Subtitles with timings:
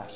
[0.00, 0.12] Más.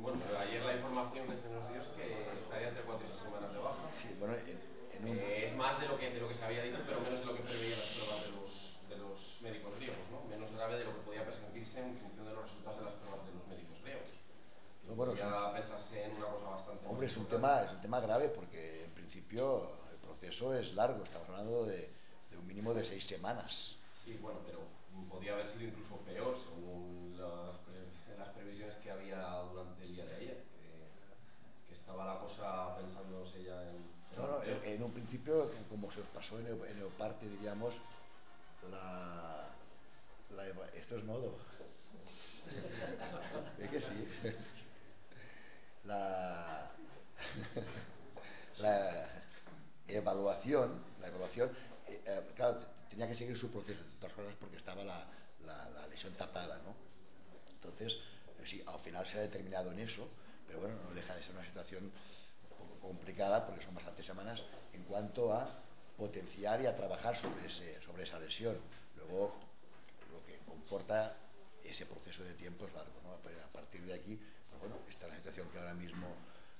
[0.00, 2.06] Bueno, pero ayer la información que se nos dio es que
[2.42, 3.82] estaría entre 4 y 6 semanas de baja.
[4.00, 4.58] Sí, bueno, en,
[4.92, 7.00] en un, Eh, es más de lo, que, de lo que se había dicho, pero
[7.00, 8.52] menos de lo que preveían las pruebas de los,
[8.88, 10.22] de los médicos griegos, ¿no?
[10.28, 13.26] Menos grave de lo que podía presentirse en función de los resultados de las pruebas
[13.26, 14.08] de los médicos griegos.
[14.86, 18.00] No, bueno, podía pensarse en una cosa bastante hombre, es un tema, es un tema
[18.00, 21.92] grave porque en principio el proceso es largo, estamos hablando de,
[22.30, 23.76] de un mínimo de seis semanas.
[24.08, 24.60] Sí, bueno, pero
[25.10, 29.20] podía haber sido incluso peor según las, pre- las previsiones que había
[29.52, 33.76] durante el día de ayer, que, que estaba la cosa pensándose ya en...
[34.10, 37.74] en No, no, en, en un principio, como se pasó en, el- en Eoparte, diríamos,
[38.70, 39.50] la,
[40.74, 41.36] esto es nodo.
[43.58, 44.08] ¿Es que sí?
[45.84, 46.70] La,
[48.58, 49.08] la
[49.88, 51.50] evaluación, la evaluación,
[51.86, 52.60] eh, eh, claro,
[52.98, 55.06] tenía que seguir su proceso, entre otras cosas porque estaba la,
[55.46, 56.74] la- la lesión tapada, ¿no?
[57.52, 60.08] Entonces, eh, sí, al final se ha determinado en eso,
[60.48, 64.42] pero bueno, no deja de ser una situación un poco complicada porque son bastantes semanas
[64.72, 65.46] en cuanto a
[65.96, 68.58] potenciar y a trabajar sobre, ese, sobre esa lesión.
[68.96, 69.32] Luego,
[70.10, 71.14] lo que comporta
[71.62, 73.14] ese proceso de tiempo es largo, ¿no?
[73.22, 74.16] Pero a partir de aquí,
[74.50, 76.08] pues bueno, esta es la situación que ahora mismo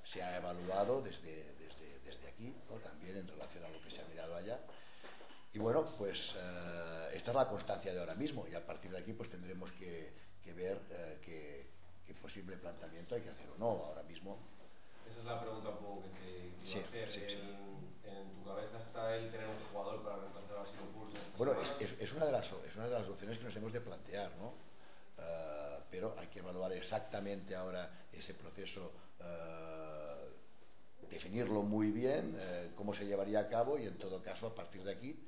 [0.04, 2.76] se ha evaluado desde, desde, desde aquí, ¿no?
[2.76, 4.60] también en relación a lo que se ha mirado allá.
[5.52, 8.98] Y bueno, pues eh, esta es la constancia de ahora mismo y a partir de
[8.98, 10.12] aquí pues tendremos que,
[10.44, 11.66] que ver eh, qué,
[12.06, 13.84] qué posible planteamiento hay que hacer o no.
[13.86, 14.38] Ahora mismo
[15.10, 17.12] Esa es la pregunta un poco que te iba Sí, a hacer.
[17.12, 17.34] sí, sí.
[17.34, 17.78] El-
[18.08, 22.26] en tu cabeza está el tener un jugador para reemplazar a estas Bueno, es, una
[22.26, 24.54] de las, es una de las opciones que nos hemos de plantear, ¿no?
[25.18, 28.92] Eh, pero hay que evaluar exactamente ahora ese proceso,
[31.10, 34.82] definirlo muy bien, eh, cómo se llevaría a cabo y en todo caso, a partir
[34.84, 35.18] de aquí,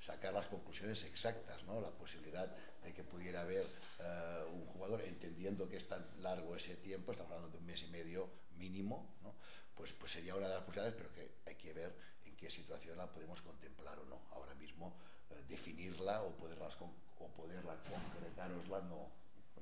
[0.00, 1.80] sacar las conclusiones exactas, ¿no?
[1.80, 2.48] La posibilidad
[2.82, 3.66] de que pudiera haber
[3.98, 7.82] eh, un jugador, entendiendo que es tan largo ese tiempo, estamos hablando de un mes
[7.82, 9.34] y medio mínimo, ¿no?
[9.74, 12.96] Pues, pues sería una de las posibilidades, pero que hay que ver en qué situación
[12.96, 14.20] la podemos contemplar o no.
[14.32, 14.94] Ahora mismo
[15.30, 19.10] eh, definirla o poderlas con- o poderla concretarosla no,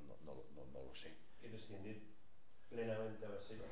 [0.07, 1.13] no, no, no, no lo sé.
[1.41, 2.01] rescindir
[2.69, 3.63] plenamente a Basilio.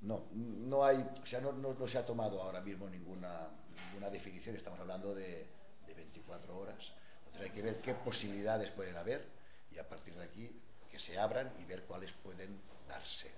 [0.00, 3.48] No, no hay, o sea, no, no, no se ha tomado ahora mismo ninguna,
[3.86, 5.46] ninguna definición, estamos hablando de,
[5.86, 6.92] de 24 horas.
[7.26, 9.24] Entonces hay que ver qué posibilidades pueden haber
[9.72, 13.30] y a partir de aquí que se abran y ver cuáles pueden darse.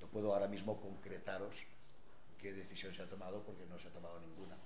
[0.00, 1.56] No puedo ahora mismo concretaros
[2.38, 4.56] qué decisión se ha tomado porque no se ha tomado ninguna.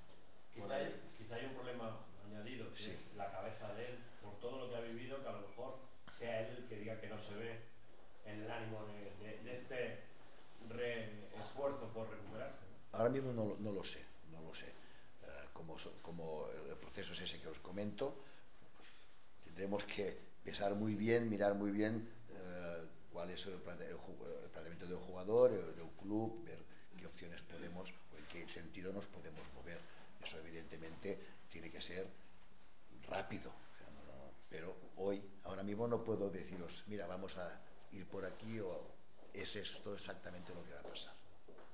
[0.52, 2.90] Quizá hay, quizá hay un problema añadido, que Sí.
[2.90, 5.78] es la cabeza de él, por todo lo que ha vivido, que a lo mejor
[6.10, 7.60] sea él el que diga que no se ve
[8.26, 9.01] en el ánimo de,
[10.72, 12.64] re- esfuerzo por recuperarse.
[12.92, 14.66] Ahora mismo no, no lo sé, no lo sé.
[14.68, 18.14] Eh, como, como el proceso es ese que os comento,
[19.44, 23.96] tendremos que pensar muy bien, mirar muy bien eh, cuál es el, plante- el
[24.50, 26.58] planteamiento de un jugador, eh, de un club, ver
[26.98, 29.78] qué opciones podemos o en qué sentido nos podemos mover.
[30.22, 31.18] Eso evidentemente
[31.48, 32.06] tiene que ser
[33.08, 33.50] rápido.
[33.50, 37.60] o sea, no- no- pero hoy, ahora mismo no puedo deciros, mira, vamos a
[37.92, 38.90] ir por aquí o
[39.34, 41.14] es esto exactamente lo que va a pasar.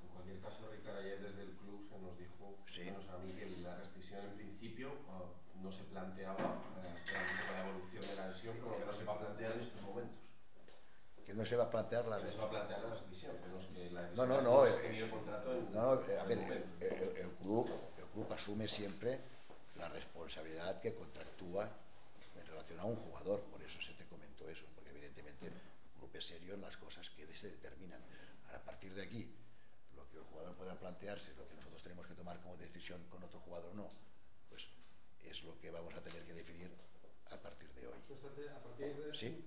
[0.01, 2.81] En cualquier caso, Ricard, ayer desde el club se nos dijo, Sí.
[2.85, 5.25] menos a mí, que la restricción en principio ah,
[5.61, 9.13] no se planteaba, eh, poco la evolución de la lesión, pero que no se va
[9.13, 10.17] a plantear en estos momentos.
[11.25, 13.59] Que no se va a plantear la no se va a plantear la restricción, no
[13.59, 16.23] es que la No, no, no, es eh, el contrato en, No, no, eh, a
[16.23, 19.19] ver, el el, el- el club, el club asume siempre
[19.75, 21.69] la responsabilidad que contractúa
[22.35, 25.51] en relación a un jugador, por eso se te comentó eso, porque evidentemente
[26.17, 28.01] es serio en las cosas que se determinan.
[28.47, 29.31] Ahora, a partir de aquí,
[29.95, 33.23] lo que el jugador pueda plantearse, lo que nosotros tenemos que tomar como decisión con
[33.23, 33.89] otro jugador o no,
[34.49, 34.67] pues
[35.23, 36.71] es lo que vamos a tener que definir
[37.31, 37.93] a partir de hoy.
[37.93, 39.15] A partir de...
[39.15, 39.45] ¿Sí?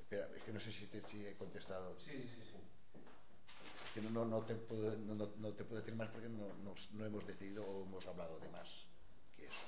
[0.00, 1.96] Espera, es que no sé si, te, si he contestado.
[1.98, 2.56] Sí, sí, sí.
[3.86, 6.48] Es que no, no, no, te, puedo, no, no, te puedo decir más porque no,
[6.64, 8.88] no, hemos decidido o hemos hablado de más
[9.36, 9.66] que eso.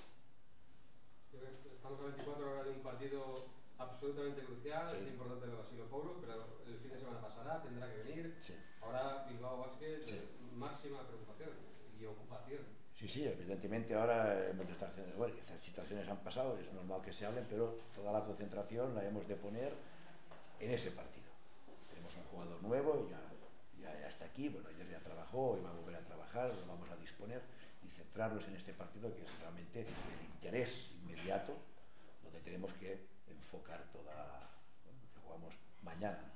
[1.75, 3.47] Estamos a 24 horas de un partido
[3.79, 6.35] absolutamente crucial, es importante el Basilo Paulo, pero
[6.67, 8.35] el fin de semana pasará, tendrá que venir.
[8.81, 10.05] Ahora Bilbao Basket,
[10.55, 11.51] máxima preocupación
[11.99, 12.61] y ocupación.
[12.99, 17.03] Sí, sí, evidentemente ahora hemos de estar haciendo, bueno, esas situaciones han pasado, es normal
[17.03, 19.73] que se hablen, pero toda la concentración la hemos de poner
[20.61, 21.27] en ese partido.
[21.91, 23.21] Tenemos un jugador nuevo, ya,
[23.81, 26.67] ya, ya está aquí, bueno, ayer ya trabajó, hoy va a volver a trabajar, lo
[26.67, 27.43] vamos a disponer
[27.83, 31.53] y centrarnos en este partido que es realmente el interés inmediato,
[32.23, 33.14] donde tenemos que
[33.45, 34.51] enfocar toda,
[34.85, 36.33] bueno, que jugamos mañana.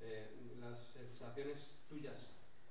[0.00, 0.28] Eh,
[0.60, 1.58] las sensaciones
[1.88, 2.16] tuyas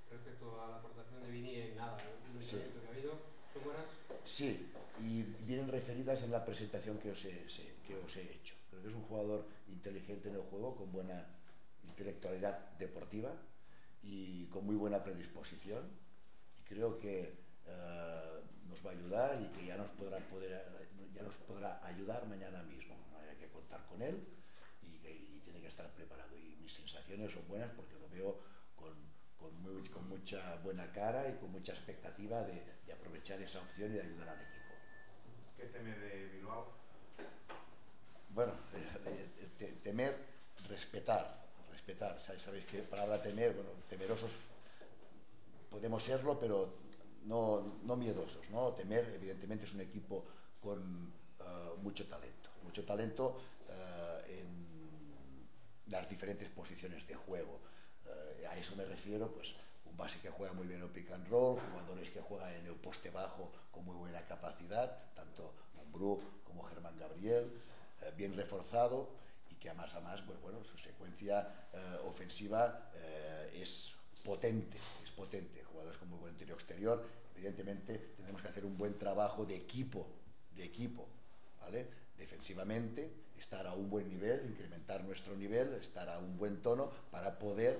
[0.09, 2.39] respecto a la aportación de Vini en nada, ¿no?
[2.39, 2.57] el sí.
[2.57, 3.13] que ha habido,
[3.51, 3.85] ¿son buenas?
[4.25, 4.69] Sí,
[5.01, 7.45] y vienen referidas en la presentación que os, he,
[7.87, 8.55] que os he hecho.
[8.69, 11.25] Creo que es un jugador inteligente en el juego, con buena
[11.83, 13.31] intelectualidad deportiva
[14.03, 15.83] y con muy buena predisposición.
[16.59, 20.83] Y creo que eh, nos va a ayudar y que ya nos podrá poder
[21.13, 22.95] ya nos podrá ayudar mañana mismo.
[23.29, 24.25] Hay que contar con él
[24.81, 26.35] y, que, y tiene que estar preparado.
[26.37, 28.39] Y mis sensaciones son buenas porque lo veo
[28.75, 28.93] con,
[29.37, 33.91] con, muy, con mucha buena cara y con mucha expectativa de, de aprovechar esa opción
[33.91, 34.73] y de ayudar al equipo.
[35.57, 36.73] ¿Qué teme de Bilbao?
[38.33, 40.17] Bueno, eh, eh, temer,
[40.67, 42.19] respetar, respetar.
[42.43, 43.53] ¿Sabéis qué palabra temer?
[43.53, 44.31] Bueno, temerosos
[45.69, 46.73] podemos serlo, pero
[47.25, 48.73] no, no miedosos, ¿no?
[48.73, 50.25] Temer, evidentemente, es un equipo
[50.61, 50.79] con
[51.39, 53.37] uh, mucho talento, mucho talento
[53.69, 55.47] uh, en
[55.87, 57.59] las diferentes posiciones de juego.
[58.05, 59.53] Uh, a eso me refiero, pues,
[59.85, 62.75] un base que juega muy bien el pick and roll, jugadores que juegan en el
[62.75, 67.51] poste bajo con muy buena capacidad, tanto Mumbrú como Germán Gabriel,
[68.17, 69.09] bien reforzado
[69.49, 71.47] y que a más a más, pues bueno, su secuencia
[72.05, 72.91] ofensiva
[73.53, 73.93] es
[74.23, 74.77] potente,
[75.13, 77.03] potente, jugadores con muy buen interior exterior,
[77.35, 80.07] evidentemente tenemos que hacer un buen trabajo de equipo,
[80.55, 81.07] de equipo,
[81.59, 81.87] ¿vale?
[82.17, 87.37] Defensivamente, estar a un buen nivel, incrementar nuestro nivel, estar a un buen tono para
[87.37, 87.79] poder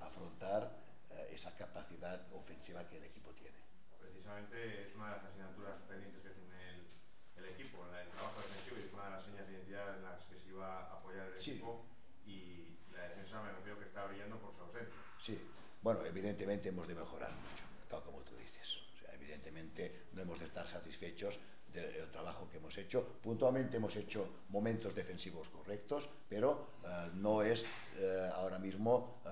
[0.00, 0.70] afrontar
[1.10, 3.56] eh, esa capacidad ofensiva que el equipo tiene.
[4.00, 8.40] Precisamente es una de las asignaturas pendientes que tiene el, el equipo, la del trabajo
[8.42, 10.98] defensivo y es una de las señas de identidad en las que se iba a
[10.98, 11.50] apoyar el sí.
[11.52, 11.84] equipo
[12.26, 14.94] y la defensa me refiero que está brillando por su ausencia.
[15.22, 15.40] Sí,
[15.82, 18.76] bueno, evidentemente hemos de mejorar mucho, tal como tú dices.
[18.94, 21.38] O sea, evidentemente no hemos de estar satisfechos
[21.72, 23.04] del trabajo que hemos hecho.
[23.22, 29.22] Puntualmente hemos hecho momentos defensivos correctos, pero uh, no es uh, ahora mismo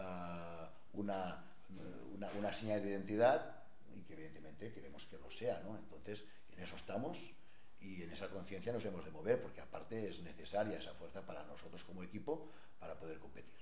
[0.92, 1.44] una,
[2.14, 3.64] una, una señal de identidad
[3.94, 5.76] y que evidentemente queremos que lo sea, ¿no?
[5.76, 6.22] Entonces,
[6.52, 7.18] en eso estamos
[7.80, 11.44] y en esa conciencia nos hemos de mover porque aparte es necesaria esa fuerza para
[11.44, 13.52] nosotros como equipo para poder competir.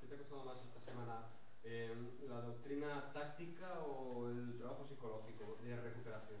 [0.00, 1.26] ¿Qué te ha costado más esta semana
[1.70, 1.92] eh,
[2.26, 6.40] la doctrina táctica o el trabajo psicológico de recuperación?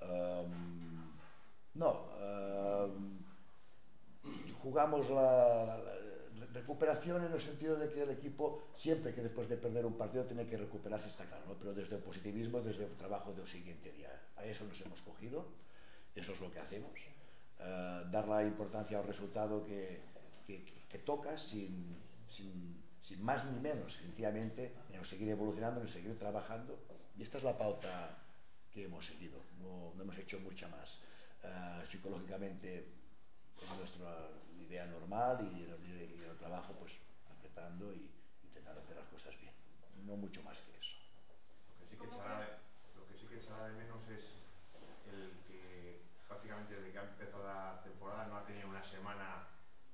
[0.00, 1.12] Um,
[1.74, 3.18] no, um,
[4.62, 9.56] jugamos la, la, recuperación en el sentido de que el equipo siempre que después de
[9.56, 11.54] perder un partido tiene que recuperarse está claro, ¿no?
[11.54, 14.10] pero desde el positivismo, desde el trabajo del siguiente día.
[14.36, 15.46] A eso nos hemos cogido,
[16.14, 16.92] eso es lo que hacemos.
[17.60, 20.00] Uh, dar la importancia al resultado que,
[20.46, 21.96] que, que toca sin,
[22.28, 26.78] sin sin más ni menos, sencillamente, en seguir evolucionando, en seguir trabajando.
[27.16, 28.18] Y esta es la pauta
[28.72, 31.00] que hemos seguido, no, no hemos hecho mucha más.
[31.44, 32.86] Uh, psicológicamente
[33.60, 34.28] es nuestra
[34.60, 36.92] idea normal y en el, y en el trabajo, pues
[37.36, 38.08] apretando y
[38.44, 39.52] intentando hacer las cosas bien.
[40.06, 40.96] No mucho más que eso.
[41.80, 42.46] Lo que sí que echará de,
[42.96, 44.24] lo que sí que echará de menos es
[45.12, 49.48] el que prácticamente desde que ha empezado la temporada no ha tenido una semana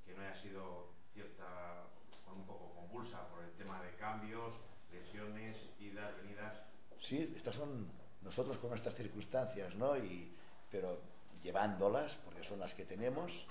[0.05, 1.89] que no haya sido cierta
[2.25, 4.55] con un poco convulsa por el tema de cambios,
[4.93, 6.55] lesiones, idas, venidas.
[7.01, 7.89] Sí, estas son
[8.23, 9.97] nosotros con nuestras circunstancias, ¿no?
[9.97, 10.33] Y,
[10.71, 11.01] pero
[11.43, 13.47] llevándolas, porque son las que tenemos,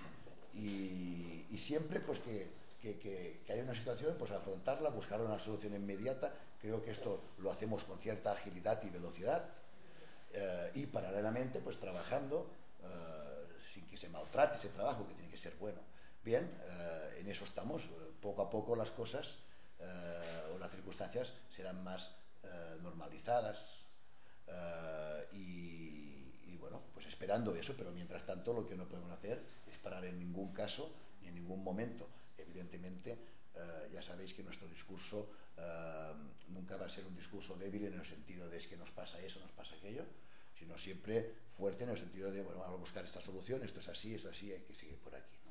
[0.54, 2.50] y, y siempre pues que,
[2.82, 6.34] que, que, hay una situación, pues afrontarla, buscar una solución inmediata.
[6.62, 9.50] Creo que esto lo hacemos con cierta agilidad y velocidad,
[10.34, 12.50] eh, y paralelamente pues trabajando
[12.84, 15.80] eh, sin que se maltrate ese trabajo, que tiene que ser bueno.
[16.24, 17.82] Bien, eh, en eso estamos.
[18.22, 19.38] Poco a poco las cosas
[20.54, 22.10] o las circunstancias serán más
[22.44, 23.58] eh, normalizadas
[24.48, 29.78] eh, y, bueno, pues esperando eso, pero mientras tanto lo que no podemos hacer es
[29.78, 30.92] parar en ningún caso
[31.22, 32.08] ni en ningún momento.
[32.38, 33.18] Evidentemente,
[33.56, 35.30] eh, ya sabéis que nuestro discurso
[36.50, 39.20] nunca va a ser un discurso débil en el sentido de es que nos pasa
[39.22, 40.06] eso, nos pasa aquello,
[40.54, 43.90] sino siempre fuerte en el sentido de, bueno, vamos a buscar esta solución, esto es
[43.90, 45.47] así, es así, hay que seguir por aquí.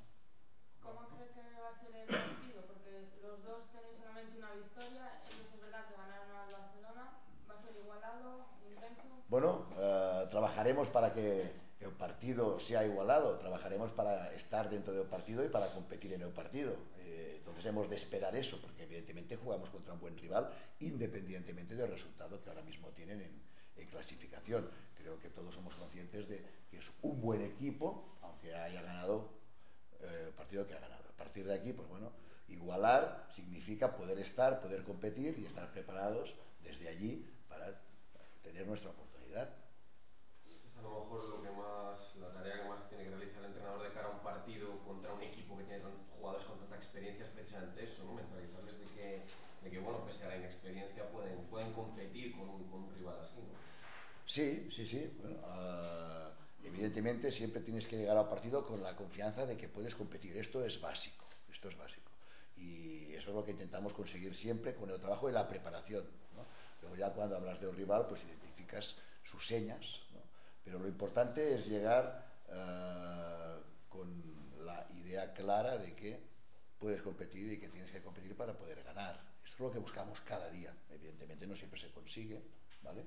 [0.86, 2.62] ¿Cómo cree que va a ser el partido?
[2.66, 7.04] Porque los dos tenéis solamente una victoria, ellos es verdad que ganaron al Barcelona,
[7.50, 9.02] ¿va a ser igualado, intenso?
[9.28, 15.44] Bueno, uh, trabajaremos para que el partido sea igualado, trabajaremos para estar dentro del partido
[15.44, 16.76] y para competir en el partido.
[16.98, 20.50] Eh, entonces hemos de esperar eso, porque evidentemente jugamos contra un buen rival,
[20.80, 23.42] independientemente del resultado que ahora mismo tienen en,
[23.76, 24.70] en clasificación.
[24.94, 29.28] Creo que todos somos conscientes de que es un buen equipo, aunque haya ganado
[30.02, 31.04] eh, partido que ha ganado.
[31.08, 32.12] A partir de aquí, pues bueno,
[32.48, 37.80] igualar significa poder estar, poder competir y estar preparados desde allí para
[38.42, 39.48] tener nuestra oportunidad.
[40.46, 43.46] Es a lo mejor lo que más, la tarea que más tiene que realizar el
[43.46, 45.82] entrenador de cara a un partido contra un equipo que tiene
[46.18, 48.14] jugadores con tanta experiencia es precisamente eso, ¿no?
[48.14, 49.22] mentalizarles de que,
[49.62, 53.20] de que bueno, pese a la inexperiencia pueden, pueden competir con un, con un rival
[53.20, 53.40] así.
[53.40, 53.56] ¿no?
[54.26, 55.16] Sí, sí, sí.
[55.20, 56.25] Bueno, uh,
[56.66, 60.36] evidentemente siempre tienes que llegar al partido con la confianza de que puedes competir.
[60.36, 62.10] Esto es básico, esto es básico.
[62.56, 66.04] Y eso es lo que intentamos conseguir siempre con el trabajo y la preparación.
[66.34, 66.44] ¿no?
[66.82, 70.00] Luego ya cuando hablas de un rival, pues identificas sus señas.
[70.12, 70.20] ¿no?
[70.64, 76.20] Pero lo importante es llegar uh, con la idea clara de que
[76.78, 79.20] puedes competir y que tienes que competir para poder ganar.
[79.44, 80.74] Eso es lo que buscamos cada día.
[80.90, 82.42] Evidentemente no siempre se consigue,
[82.82, 83.04] ¿vale?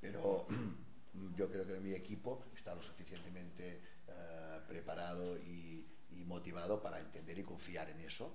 [0.00, 0.46] pero
[1.36, 7.38] yo creo que mi equipo está lo suficientemente uh, preparado y, y, motivado para entender
[7.38, 8.32] y confiar en eso.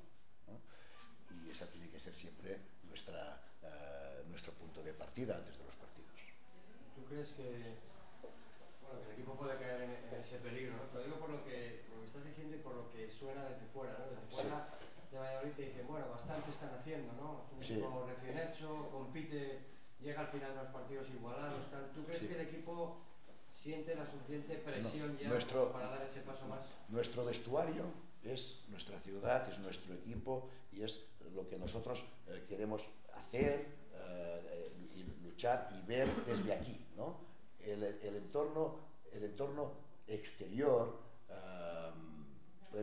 [0.48, 0.60] ¿no?
[1.36, 5.76] Y esa tiene que ser siempre nuestra, uh, nuestro punto de partida antes de los
[5.76, 6.12] partidos.
[6.96, 7.78] ¿Tú crees que,
[8.82, 10.76] bueno, que el equipo puede caer en, en ese peligro?
[10.78, 10.84] ¿no?
[10.92, 13.44] Pero digo por lo, que, por lo que estás diciendo y por lo que suena
[13.46, 13.98] desde fuera.
[14.00, 14.06] ¿no?
[14.10, 14.86] Desde fuera sí.
[15.12, 17.46] de Valladolid te dicen, bueno, bastante están haciendo, ¿no?
[17.46, 17.74] Es un sí.
[17.74, 21.92] equipo recién hecho, compite llega al final de los partidos igualados, tal.
[21.92, 22.28] ¿Tú crees sí.
[22.28, 22.98] que el equipo
[23.56, 26.60] siente la suficiente presión no, ya nuestro, para dar ese paso más?
[26.90, 27.86] Nuestro vestuario
[28.24, 31.00] es nuestra ciudad, es nuestro equipo y es
[31.34, 32.82] lo que nosotros eh, queremos
[33.14, 37.18] hacer eh, y luchar y ver desde aquí, ¿no?
[37.60, 38.80] El, el entorno,
[39.12, 39.72] el entorno
[40.08, 41.00] exterior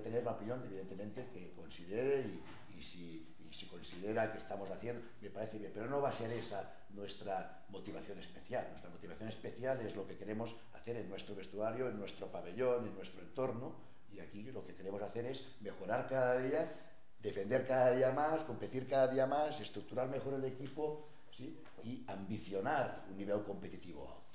[0.03, 2.25] tener la opinión, evidentemente, que considere
[2.77, 3.27] y, si,
[3.71, 8.19] considera que estamos haciendo, me parece bien, pero no va a ser esa nuestra motivación
[8.19, 8.67] especial.
[8.71, 12.95] Nuestra motivación especial es lo que queremos hacer en nuestro vestuario, en nuestro pabellón, en
[12.95, 13.75] nuestro entorno,
[14.13, 16.73] y aquí lo que queremos hacer es mejorar cada día,
[17.21, 21.09] defender cada día más, competir cada día más, estructurar mejor el equipo
[21.85, 24.30] y ambicionar un nivel competitivo alto.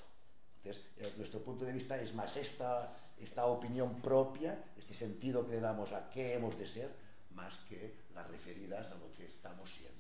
[0.65, 5.53] Entonces, eh, nuestro punto de vista es más esta, esta opinión propia, este sentido que
[5.53, 6.89] le damos a qué hemos de ser,
[7.36, 9.93] más que las referidas a lo que estamos siendo.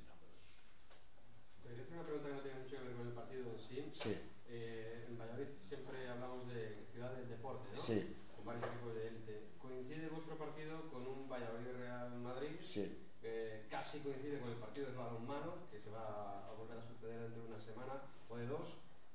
[1.61, 3.59] Te quería hacer una pregunta que no tiene mucho que ver con el partido en
[3.59, 3.91] sí.
[3.93, 4.17] Sí.
[4.47, 7.81] Eh, en Valladolid siempre hablamos de ciudad del deporte, ¿no?
[7.81, 8.15] Sí.
[8.35, 9.41] Con varios equipos de élite.
[9.61, 12.57] ¿Coincide vuestro partido con un Valladolid-Real Madrid?
[12.63, 13.05] Sí.
[13.21, 17.21] Eh, casi coincide con el partido de balonmano, que se va a volver a suceder
[17.21, 18.67] dentro de una semana o de dos.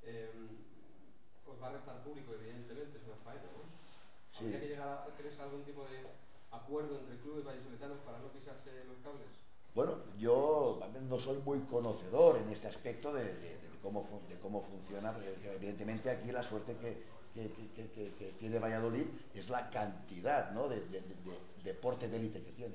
[0.02, 0.30] Eh,
[1.52, 3.64] os va a restar público, evidentemente, es una faena, ¿no?
[4.32, 4.44] Sí.
[4.44, 6.06] ¿Habría que llegar a, ¿crees, algún tipo de
[6.50, 9.28] acuerdo entre clubes vallisoletanos para no pisarse los cables?
[9.74, 14.62] Bueno, yo no soy muy conocedor en este aspecto de, de, de, cómo, de cómo
[14.62, 15.14] funciona,
[15.54, 17.04] evidentemente aquí la suerte que,
[17.34, 20.68] que, que, que, tiene Valladolid es la cantidad ¿no?
[20.68, 21.02] de, de
[21.62, 22.74] deporte de élite que tiene.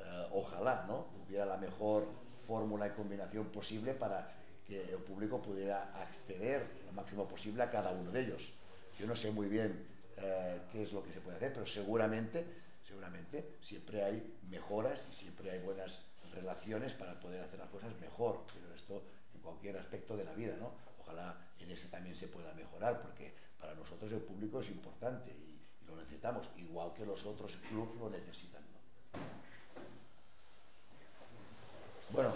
[0.00, 1.06] Uh, ojalá ¿no?
[1.24, 2.06] hubiera la mejor
[2.46, 4.32] fórmula y combinación posible para
[4.66, 8.52] que el público pudiera acceder lo máximo posible a cada uno de ellos.
[8.98, 9.86] Yo no sé muy bien
[10.18, 12.46] uh, qué es lo que se puede hacer, pero seguramente,
[12.86, 15.98] seguramente siempre hay mejoras y siempre hay buenas
[16.34, 19.02] relaciones para poder hacer las cosas mejor, pero esto
[19.34, 20.72] en cualquier aspecto de la vida, ¿no?
[21.00, 25.60] Ojalá en ese también se pueda mejorar, porque para nosotros el público es importante y,
[25.80, 28.72] y lo necesitamos, igual que los otros clubes lo necesitan, ¿no?
[32.12, 32.34] Bueno,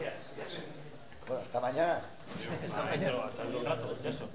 [1.26, 2.00] bueno, hasta mañana.
[2.36, 2.62] Adiós.
[2.62, 3.24] Hasta mañana.
[3.24, 4.28] Hasta un rato, eso.